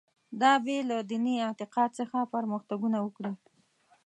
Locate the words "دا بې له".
0.41-0.97